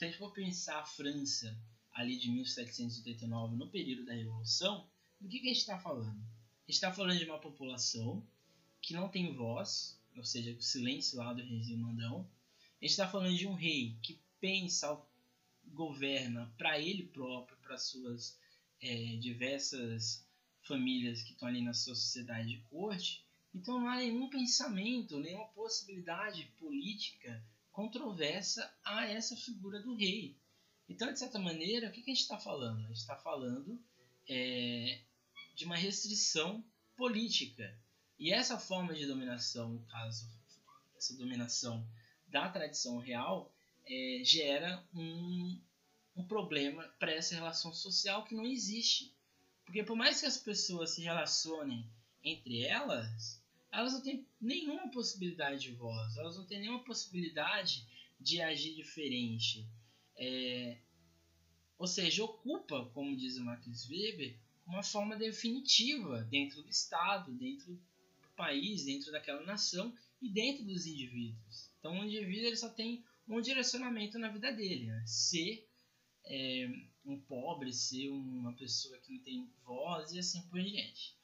[0.00, 1.54] Se a gente for pensar a França
[1.92, 4.88] ali de 1789, no período da Revolução,
[5.20, 6.18] do que, que a gente está falando?
[6.18, 8.26] A gente está falando de uma população
[8.80, 12.26] que não tem voz, ou seja, o silêncio lá do rei Mandão.
[12.80, 14.98] A gente está falando de um rei que pensa,
[15.66, 18.38] governa para ele próprio, para suas
[18.80, 20.26] é, diversas
[20.62, 23.22] famílias que estão ali na sua sociedade de corte.
[23.54, 30.36] Então não há nenhum pensamento, nenhuma possibilidade política controversa a essa figura do rei.
[30.88, 32.84] Então, de certa maneira, o que, a gente está falando?
[32.84, 33.80] A gente está falando
[34.28, 35.00] é,
[35.54, 36.64] de uma restrição
[36.96, 37.78] política.
[38.18, 40.28] E essa forma de dominação, no caso,
[40.96, 41.86] essa dominação
[42.28, 43.52] da tradição real,
[43.86, 45.58] é, gera um,
[46.16, 49.14] um problema para essa relação social que não existe.
[49.64, 51.88] Porque por mais que as pessoas se relacionem
[52.22, 53.39] entre elas,
[53.72, 57.86] elas não têm nenhuma possibilidade de voz, elas não têm nenhuma possibilidade
[58.18, 59.66] de agir diferente.
[60.16, 60.78] É,
[61.78, 67.72] ou seja, ocupa, como diz o Max Weber, uma forma definitiva dentro do Estado, dentro
[67.72, 67.80] do
[68.36, 71.70] país, dentro daquela nação e dentro dos indivíduos.
[71.78, 75.02] Então, o indivíduo ele só tem um direcionamento na vida dele: né?
[75.06, 75.66] ser
[76.24, 76.68] é,
[77.04, 81.14] um pobre, ser uma pessoa que não tem voz e assim por diante.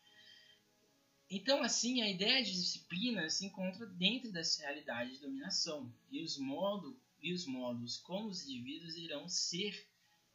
[1.29, 6.39] Então, assim, a ideia de disciplina se encontra dentro dessa realidade de dominação e os,
[6.39, 9.89] modo, e os modos como os indivíduos irão ser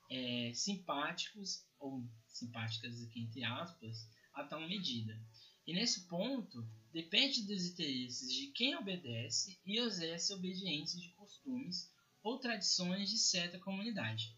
[0.10, 5.17] é, simpáticos, ou simpáticas aqui entre aspas, a tal medida.
[5.65, 11.89] E nesse ponto, depende dos interesses de quem obedece e exerce obediência de costumes
[12.21, 14.36] ou tradições de certa comunidade.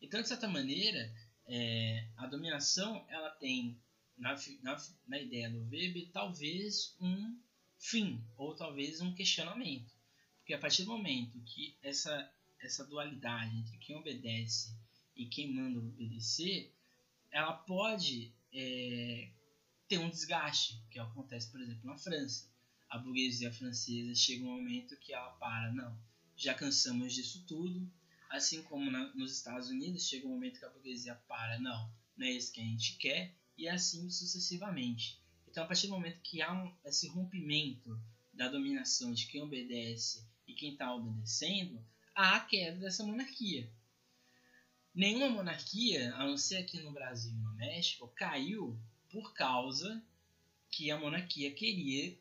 [0.00, 1.12] Então, de certa maneira,
[1.46, 3.76] é, a dominação ela tem
[4.16, 7.38] na, na, na ideia do Weber, talvez um
[7.78, 9.92] fim, ou talvez um questionamento.
[10.38, 14.74] Porque a partir do momento que essa, essa dualidade entre quem obedece
[15.16, 16.72] e quem manda obedecer,
[17.30, 19.30] ela pode é,
[19.88, 22.48] ter um desgaste, que acontece, por exemplo, na França.
[22.88, 25.98] A burguesia francesa chega um momento que ela para, não,
[26.36, 27.90] já cansamos disso tudo.
[28.34, 32.26] Assim como na, nos Estados Unidos, chega um momento que a burguesia para, não, não
[32.26, 35.22] é isso que a gente quer, e assim sucessivamente.
[35.46, 37.96] Então, a partir do momento que há um, esse rompimento
[38.32, 41.80] da dominação de quem obedece e quem está obedecendo,
[42.12, 43.70] há a queda dessa monarquia.
[44.92, 48.76] Nenhuma monarquia, a não ser aqui no Brasil e no México, caiu
[49.10, 50.04] por causa
[50.72, 52.18] que a monarquia queria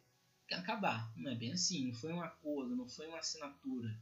[0.51, 1.11] acabar.
[1.17, 3.99] Não é bem assim, não foi um acordo, não foi uma assinatura.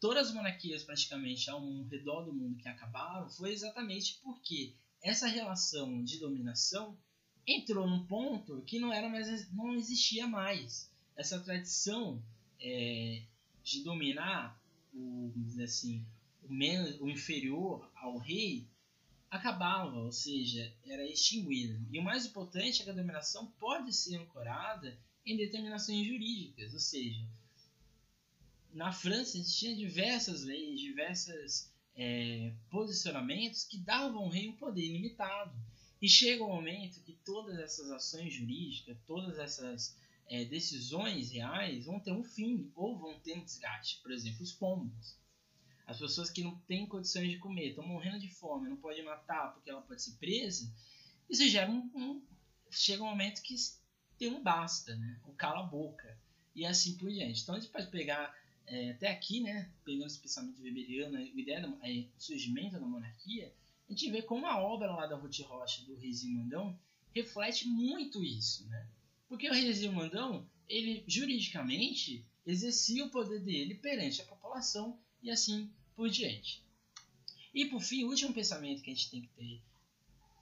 [0.00, 6.02] Todas as monarquias praticamente ao redor do mundo que acabaram foi exatamente porque essa relação
[6.04, 6.96] de dominação
[7.46, 10.90] entrou num ponto que não era mais não existia mais.
[11.16, 12.22] Essa tradição
[12.60, 13.22] é,
[13.64, 14.60] de dominar
[14.94, 15.32] o
[15.62, 16.04] assim
[16.42, 18.66] o menos o inferior ao rei
[19.30, 21.80] acabava ou seja era extinguida.
[21.90, 26.80] E o mais importante é que a dominação pode ser ancorada em determinações jurídicas ou
[26.80, 27.20] seja
[28.72, 35.52] na França existiam diversas leis diversas é, posicionamentos que davam ao rei um poder ilimitado.
[36.00, 39.96] E chega um momento que todas essas ações jurídicas, todas essas
[40.28, 44.00] é, decisões reais vão ter um fim ou vão ter um desgaste.
[44.00, 45.16] Por exemplo, os pombos.
[45.84, 49.54] As pessoas que não têm condições de comer, estão morrendo de fome, não podem matar
[49.54, 50.70] porque ela pode ser presa,
[51.28, 52.22] isso gera um, um
[52.70, 53.56] chega um momento que
[54.18, 55.18] tem um basta, né?
[55.24, 56.16] o cala a boca
[56.54, 57.42] e assim por diante.
[57.42, 58.36] Então a gente pode pegar
[58.70, 63.52] é, até aqui, né, pegando esse pensamento weberiano, a ideia do é, surgimento da monarquia,
[63.88, 66.78] a gente vê como a obra lá da Ruth Rocha, do Reizinho Mandão,
[67.14, 68.86] reflete muito isso, né?
[69.28, 75.70] Porque o Reizinho Mandão, ele juridicamente exercia o poder dele perante a população e assim
[75.96, 76.62] por diante.
[77.54, 79.62] E por fim, o último pensamento que a gente tem que ter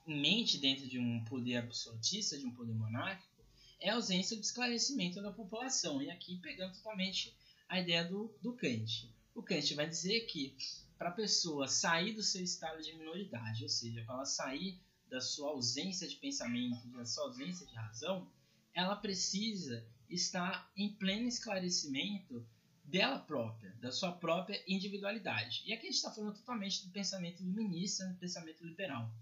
[0.07, 3.45] em mente dentro de um poder absolutista, de um poder monárquico,
[3.81, 6.03] é a ausência do esclarecimento da população.
[6.03, 7.35] E aqui pegando totalmente
[7.69, 9.13] a ideia do, do Kant.
[9.35, 10.57] O Kant vai dizer que
[10.99, 15.21] para a pessoa sair do seu estado de minoridade, ou seja, para ela sair da
[15.21, 18.31] sua ausência de pensamento, da sua ausência de razão,
[18.75, 22.47] ela precisa estar em pleno esclarecimento
[22.85, 25.63] dela própria, da sua própria individualidade.
[25.67, 29.13] E aqui a gente está falando totalmente do pensamento iluminista, do pensamento liberal.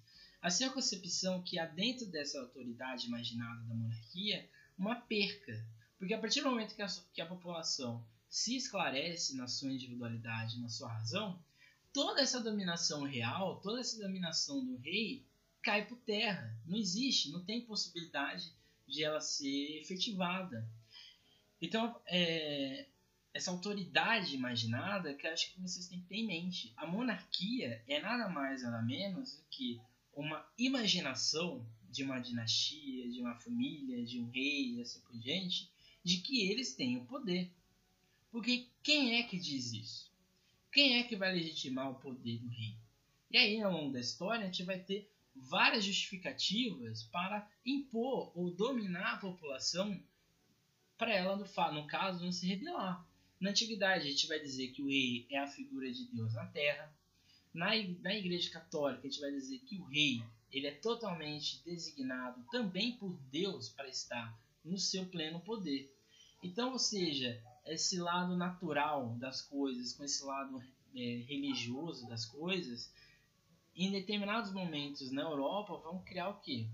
[0.41, 5.65] Assim, a concepção que há dentro dessa autoridade imaginada da monarquia uma perca,
[5.99, 10.59] porque a partir do momento que a, que a população se esclarece na sua individualidade,
[10.59, 11.41] na sua razão,
[11.93, 15.25] toda essa dominação real, toda essa dominação do rei
[15.63, 16.53] cai por terra.
[16.67, 18.53] Não existe, não tem possibilidade
[18.89, 20.69] de ela ser efetivada.
[21.63, 22.89] Então, é,
[23.33, 26.73] essa autoridade imaginada que acho que vocês têm que ter em mente.
[26.77, 29.81] A monarquia é nada mais nada menos do que
[30.13, 35.71] uma imaginação de uma dinastia, de uma família, de um rei e assim por diante,
[36.03, 37.49] de que eles têm o poder.
[38.35, 40.13] Porque quem é que diz isso?
[40.73, 42.75] Quem é que vai legitimar o poder do rei?
[43.31, 48.51] E aí, ao longo da história, a gente vai ter várias justificativas para impor ou
[48.51, 50.03] dominar a população
[50.99, 51.45] para ela, no,
[51.75, 53.07] no caso, não se rebelar.
[53.39, 56.47] Na antiguidade, a gente vai dizer que o rei é a figura de Deus na
[56.47, 56.93] terra.
[57.53, 57.69] Na,
[58.01, 62.97] na Igreja Católica, a gente vai dizer que o rei ele é totalmente designado também
[62.97, 65.97] por Deus para estar no seu pleno poder.
[66.43, 70.63] Então, ou seja, esse lado natural das coisas com esse lado
[70.95, 72.93] é, religioso das coisas,
[73.75, 76.67] em determinados momentos na Europa vão criar o quê?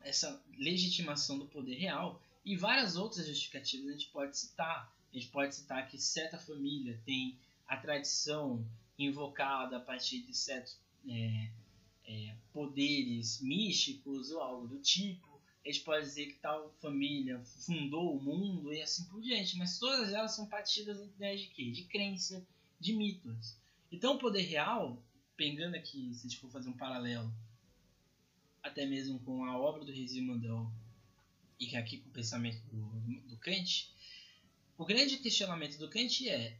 [0.00, 4.90] Essa legitimação do poder real e várias outras justificativas a gente pode citar.
[5.12, 8.64] A gente pode citar que certa família tem a tradição
[8.98, 11.50] invocada a partir de certos é,
[12.06, 15.29] é, poderes místicos ou algo do tipo.
[15.70, 19.78] A gente pode dizer que tal família fundou o mundo e assim por diante, mas
[19.78, 21.70] todas elas são partidas em ideias de quê?
[21.70, 22.44] De crença,
[22.80, 23.56] de mitos.
[23.92, 25.00] Então o poder real
[25.36, 27.32] pegando aqui, se a gente for fazer um paralelo,
[28.60, 30.68] até mesmo com a obra do Rizzi Mandel
[31.60, 33.94] e aqui com o pensamento do, do Kant,
[34.76, 36.58] o grande questionamento do Kant é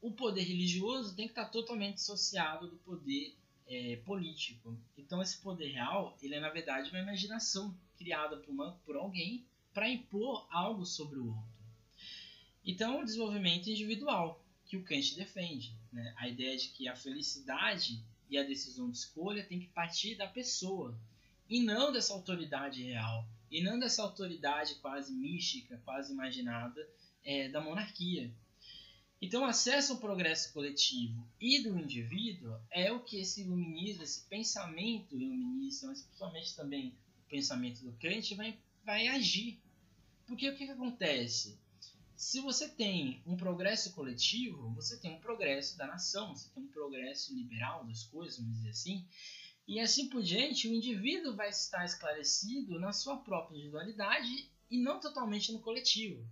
[0.00, 4.80] o poder religioso tem que estar totalmente associado do poder é, político.
[4.96, 9.44] Então esse poder real, ele é na verdade uma imaginação criada por, uma, por alguém
[9.74, 11.60] para impor algo sobre o outro.
[12.64, 15.76] Então o desenvolvimento individual que o Kant defende.
[15.92, 16.14] Né?
[16.16, 20.26] A ideia de que a felicidade e a decisão de escolha tem que partir da
[20.26, 20.98] pessoa
[21.48, 26.88] e não dessa autoridade real e não dessa autoridade quase mística, quase imaginada
[27.22, 28.32] é, da monarquia.
[29.20, 34.26] Então, o acesso ao progresso coletivo e do indivíduo é o que esse iluminismo, esse
[34.28, 36.96] pensamento iluminista, mas principalmente também
[37.30, 39.58] pensamento do Kant, vai, vai agir.
[40.26, 41.58] Porque o que, que acontece?
[42.20, 46.68] se você tem um progresso coletivo, você tem um progresso da nação, você tem um
[46.68, 49.08] progresso liberal das coisas, vamos dizer assim,
[49.66, 55.00] e assim por diante, o indivíduo vai estar esclarecido na sua própria individualidade e não
[55.00, 56.22] totalmente no coletivo.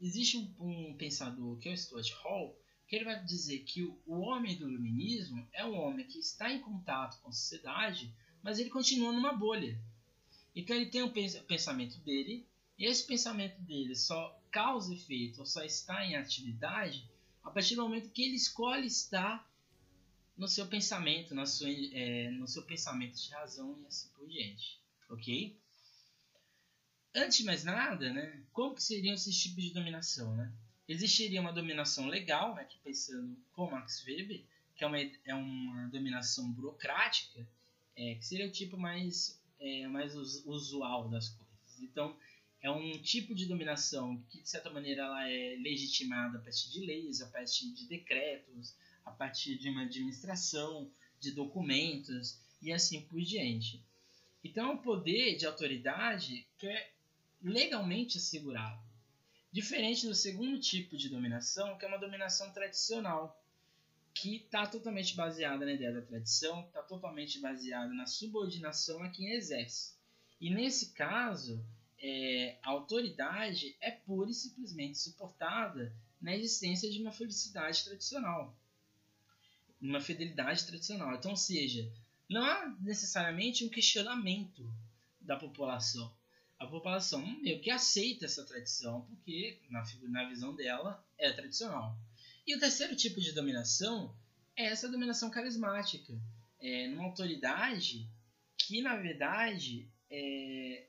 [0.00, 4.18] Existe um, um pensador que é o Stuart Hall, que ele vai dizer que o
[4.18, 8.12] homem do iluminismo é um homem que está em contato com a sociedade,
[8.46, 9.76] mas ele continua numa bolha.
[10.54, 12.46] Então ele tem o pensamento dele,
[12.78, 17.10] e esse pensamento dele só causa efeito ou só está em atividade
[17.42, 19.44] a partir do momento que ele escolhe estar
[20.36, 24.80] no seu pensamento, na sua, é, no seu pensamento de razão e assim por diante,
[25.10, 25.58] ok?
[27.16, 30.52] Antes de mais nada, né, como que seriam esses tipos de dominação, né?
[30.88, 34.44] Existiria uma dominação legal, né, que pensando com Max Weber,
[34.76, 37.44] que é uma, é uma dominação burocrática,
[37.96, 41.80] é, que seria o tipo mais, é, mais usual das coisas.
[41.80, 42.16] Então,
[42.60, 46.84] é um tipo de dominação que, de certa maneira, ela é legitimada a partir de
[46.84, 53.20] leis, a partir de decretos, a partir de uma administração, de documentos e assim por
[53.20, 53.82] diante.
[54.44, 56.90] Então, é um poder de autoridade que é
[57.42, 58.84] legalmente assegurado.
[59.52, 63.40] Diferente do segundo tipo de dominação, que é uma dominação tradicional,
[64.16, 69.32] que está totalmente baseada na ideia da tradição, está totalmente baseada na subordinação a quem
[69.32, 69.94] exerce.
[70.40, 71.62] E nesse caso,
[71.98, 78.56] é, a autoridade é pura e simplesmente suportada na existência de uma felicidade tradicional,
[79.82, 81.14] uma fidelidade tradicional.
[81.14, 81.92] Então, ou seja,
[82.26, 84.66] não há necessariamente um questionamento
[85.20, 86.10] da população.
[86.58, 91.94] A população meio que aceita essa tradição porque, na, na visão dela, é tradicional.
[92.46, 94.14] E o terceiro tipo de dominação
[94.54, 96.12] é essa dominação carismática.
[96.60, 98.08] É numa autoridade
[98.56, 100.86] que, na verdade, é,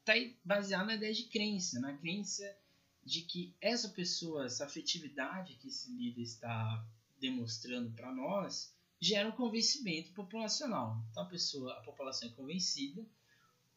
[0.00, 2.56] está baseado na ideia de crença, na crença
[3.04, 6.84] de que essa pessoa, essa afetividade que esse líder está
[7.20, 11.00] demonstrando para nós, gera um convencimento populacional.
[11.10, 13.06] Então a pessoa, a população é convencida,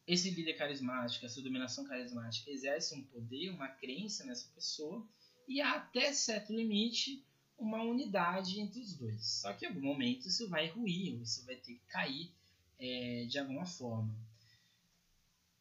[0.06, 5.06] esse líder carismático, essa dominação carismática exerce um poder, uma crença nessa pessoa
[5.50, 7.26] e até certo limite
[7.58, 9.26] uma unidade entre os dois.
[9.26, 12.30] Só que em algum momento isso vai ruir, isso vai ter que cair
[12.78, 14.16] é, de alguma forma.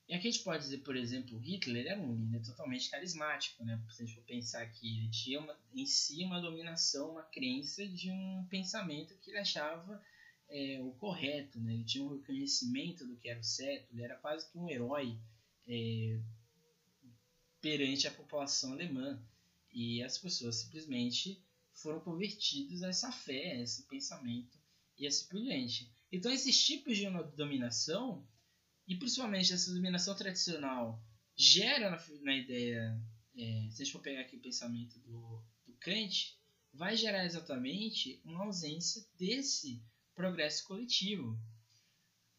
[0.07, 3.83] E aqui a gente pode dizer, por exemplo, Hitler era um líder totalmente carismático, né?
[3.89, 7.87] Se a gente for pensar que ele tinha uma, em si uma dominação, uma crença
[7.87, 9.99] de um pensamento que ele achava
[10.49, 11.73] é, o correto, né?
[11.73, 15.17] Ele tinha um reconhecimento do que era o certo, ele era quase que um herói
[15.67, 16.19] é,
[17.59, 19.19] perante a população alemã.
[19.81, 24.59] E as pessoas simplesmente foram convertidas a essa fé, a esse pensamento
[24.97, 25.89] e assim por diante.
[26.11, 27.05] Então, esses tipos de
[27.37, 28.27] dominação
[28.85, 31.01] e principalmente essa dominação tradicional
[31.33, 33.01] gera na, na ideia,
[33.37, 36.37] é, se a gente for pegar aqui o pensamento do, do Kant,
[36.73, 39.81] vai gerar exatamente uma ausência desse
[40.13, 41.39] progresso coletivo.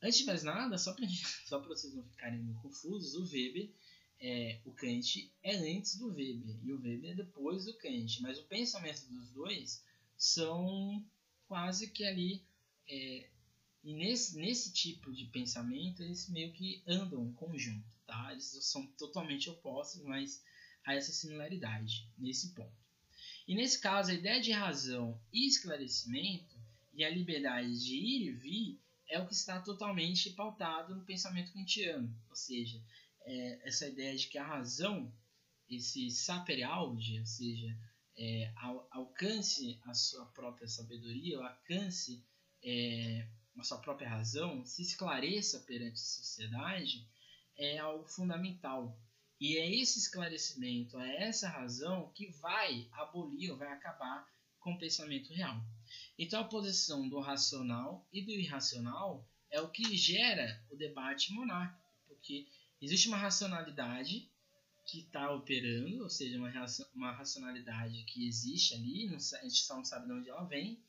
[0.02, 1.06] Antes de mais nada, só para
[1.68, 3.72] vocês não ficarem confusos, o Weber,
[4.20, 8.38] é, o Kant é antes do Weber e o Weber é depois do Kant, mas
[8.38, 9.84] o pensamento dos dois
[10.16, 11.04] são
[11.48, 12.42] quase que ali
[12.88, 13.28] é,
[13.82, 18.30] e nesse, nesse tipo de pensamento, eles meio que andam em conjunto, tá?
[18.32, 20.44] Eles são totalmente opostos, mas
[20.84, 22.78] há essa similaridade nesse ponto.
[23.48, 26.58] E nesse caso, a ideia de razão e esclarecimento
[26.92, 31.52] e a liberdade de ir e vir é o que está totalmente pautado no pensamento
[31.52, 32.80] kantiano, ou seja,
[33.30, 35.12] é essa ideia de que a razão,
[35.68, 37.78] esse saper auge, ou seja,
[38.16, 38.52] é,
[38.90, 42.24] alcance a sua própria sabedoria, alcance
[42.62, 43.26] é,
[43.56, 47.08] a sua própria razão, se esclareça perante a sociedade,
[47.56, 48.98] é algo fundamental.
[49.40, 54.28] E é esse esclarecimento, é essa razão que vai abolir ou vai acabar
[54.58, 55.56] com o pensamento real.
[56.18, 61.90] Então a posição do racional e do irracional é o que gera o debate monárquico,
[62.06, 62.46] porque
[62.80, 64.30] existe uma racionalidade
[64.86, 66.50] que está operando, ou seja, uma,
[66.94, 70.82] uma racionalidade que existe ali, a gente só não sabe de onde ela vem,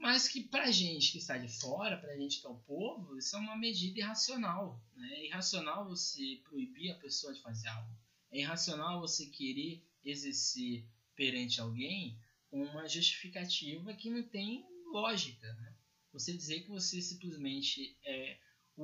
[0.00, 3.36] mas que para gente que está de fora, para gente que é o povo, isso
[3.36, 4.82] é uma medida irracional.
[4.96, 5.08] Né?
[5.12, 7.94] É irracional você proibir a pessoa de fazer algo.
[8.30, 12.18] É irracional você querer exercer perante alguém
[12.50, 15.52] uma justificativa que não tem lógica.
[15.52, 15.74] Né?
[16.14, 18.38] Você dizer que você simplesmente é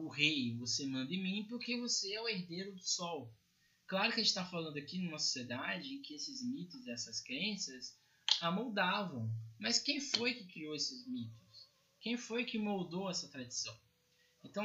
[0.05, 3.35] o rei, você manda em mim porque você é o herdeiro do sol.
[3.87, 7.97] Claro que a gente está falando aqui numa sociedade em que esses mitos, essas crenças,
[8.41, 9.31] amoldavam.
[9.59, 11.69] Mas quem foi que criou esses mitos?
[12.01, 13.77] Quem foi que moldou essa tradição?
[14.45, 14.65] Então,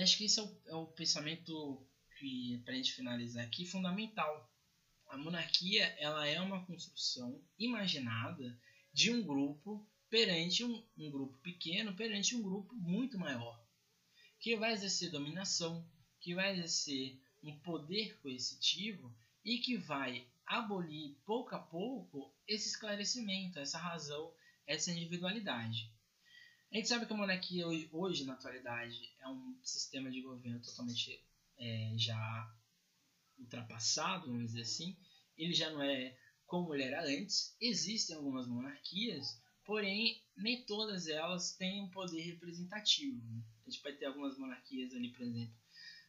[0.00, 1.86] acho que esse é o, é o pensamento
[2.18, 4.50] que, para a gente finalizar aqui, fundamental.
[5.08, 8.58] A monarquia ela é uma construção imaginada
[8.92, 13.62] de um grupo perante um, um grupo pequeno, perante um grupo muito maior,
[14.42, 15.88] que vai exercer dominação,
[16.20, 23.60] que vai exercer um poder coercitivo e que vai abolir pouco a pouco esse esclarecimento,
[23.60, 24.34] essa razão,
[24.66, 25.94] essa individualidade.
[26.72, 31.24] A gente sabe que a monarquia hoje, na atualidade, é um sistema de governo totalmente
[31.56, 32.52] é, já
[33.38, 34.96] ultrapassado, vamos dizer assim.
[35.36, 37.56] Ele já não é como ele era antes.
[37.60, 43.22] Existem algumas monarquias, porém nem todas elas têm um poder representativo.
[43.26, 43.42] Né?
[43.66, 45.54] A gente pode ter algumas monarquias ali, por exemplo,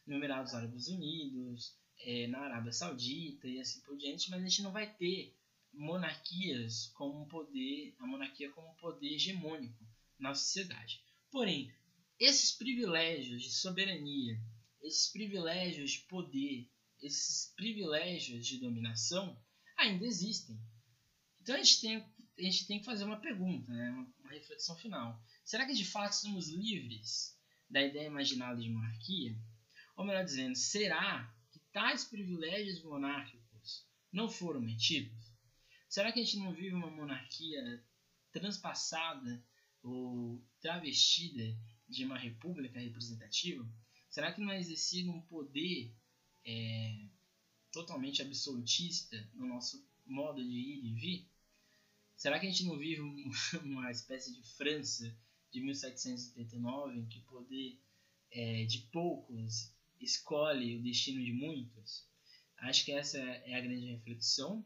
[0.06, 4.62] no Emirados Árabes Unidos, é, na Arábia Saudita e assim por diante, mas a gente
[4.62, 5.34] não vai ter
[5.72, 9.84] monarquias como um poder, a monarquia como um poder hegemônico
[10.18, 11.02] na sociedade.
[11.30, 11.72] Porém,
[12.18, 14.40] esses privilégios de soberania,
[14.82, 16.70] esses privilégios de poder,
[17.02, 19.36] esses privilégios de dominação
[19.76, 20.58] ainda existem.
[21.40, 22.04] Então a gente tem,
[22.38, 23.90] a gente tem que fazer uma pergunta, né?
[23.90, 25.22] uma, reflexão final.
[25.44, 27.38] Será que de fato somos livres
[27.70, 29.38] da ideia imaginada de monarquia?
[29.96, 31.32] Ou melhor dizendo, será
[31.72, 35.34] tais privilégios monárquicos não foram mentidos?
[35.88, 37.84] Será que a gente não vive uma monarquia
[38.32, 39.44] transpassada
[39.82, 41.56] ou travestida
[41.88, 43.64] de uma república representativa?
[44.10, 45.94] Será que não é exercido um poder
[46.44, 47.08] é,
[47.70, 51.33] totalmente absolutista no nosso modo de ir e vir?
[52.16, 53.00] Será que a gente não vive
[53.64, 55.14] uma espécie de França
[55.52, 57.78] de 1789 em que o poder
[58.30, 62.06] é, de poucos escolhe o destino de muitos?
[62.58, 64.64] Acho que essa é a grande reflexão.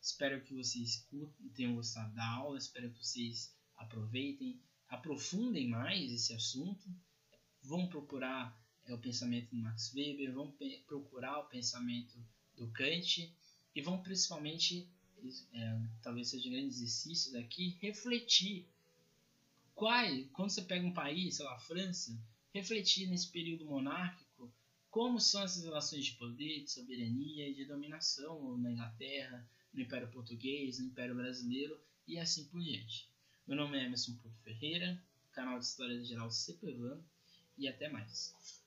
[0.00, 1.06] Espero que vocês
[1.54, 6.88] tenham gostado da aula, espero que vocês aproveitem, aprofundem mais esse assunto,
[7.62, 10.52] vão procurar é o pensamento do Max Weber, vão
[10.86, 12.18] procurar o pensamento
[12.56, 13.32] do Kant
[13.74, 14.88] e vão principalmente,
[15.52, 18.66] é, talvez seja um grande exercício daqui, refletir.
[19.74, 22.18] Qual, quando você pega um país, sei lá, a França,
[22.52, 24.52] refletir nesse período monárquico
[24.92, 30.10] como são essas relações de poder, de soberania e de dominação na Inglaterra, no Império
[30.10, 33.08] Português, no Império Brasileiro e assim por diante.
[33.46, 35.02] Meu nome é Emerson Porto Ferreira,
[35.32, 37.02] canal de História Geral CPVAN
[37.56, 38.61] e até mais.